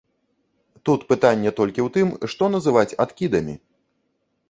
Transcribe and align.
Тут 0.89 1.03
пытанне 1.11 1.53
толькі 1.61 1.81
ў 1.85 1.89
тым, 1.99 2.07
што 2.35 2.43
называць 2.57 2.89
адкідамі. 3.07 3.55